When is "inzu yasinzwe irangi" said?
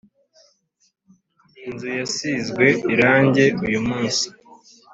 1.67-3.45